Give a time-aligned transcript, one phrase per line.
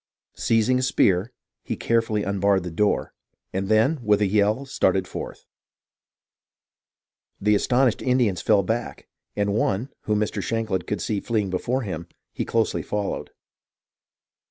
[0.33, 1.31] Seizing a spear,
[1.61, 3.13] he carefully unbarred the door,
[3.53, 5.45] and then, with a yell, started forth.
[7.39, 10.41] The astonished Indians fell back, and one, whom Mr.
[10.41, 13.29] Shankland could see fleeing before him, he closely followed.